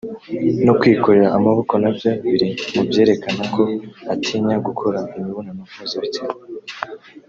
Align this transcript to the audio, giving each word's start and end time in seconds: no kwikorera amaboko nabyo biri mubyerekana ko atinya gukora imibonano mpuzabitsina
no 0.65 0.73
kwikorera 0.79 1.27
amaboko 1.37 1.73
nabyo 1.81 2.09
biri 2.29 2.49
mubyerekana 2.75 3.43
ko 3.55 3.63
atinya 4.13 4.55
gukora 4.67 4.99
imibonano 5.17 5.61
mpuzabitsina 5.69 6.35